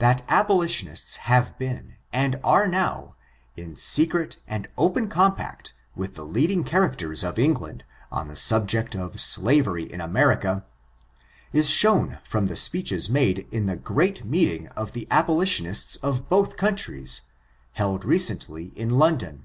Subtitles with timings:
[0.00, 3.14] That abolitionists have been, and are now,
[3.56, 8.96] in se cret and open compact with the leading characters of England, on the subject
[8.96, 10.64] of slavery in America,
[11.52, 16.56] is shown from the speeches made in the great meeting of the abolitionists of both
[16.56, 17.20] countries,
[17.74, 19.44] held recently in London.